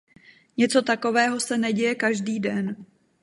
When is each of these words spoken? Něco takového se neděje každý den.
Něco 0.57 0.81
takového 0.81 1.39
se 1.39 1.57
neděje 1.57 1.95
každý 1.95 2.39
den. 2.39 2.85